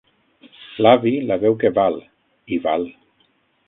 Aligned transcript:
L'avi 0.85 1.13
la 1.33 1.39
veu 1.45 1.59
que 1.65 1.73
val, 1.79 2.03
i 2.57 2.63
val. 2.69 2.93